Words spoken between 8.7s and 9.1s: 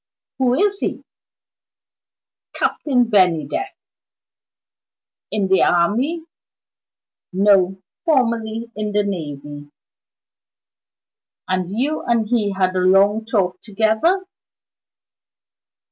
in the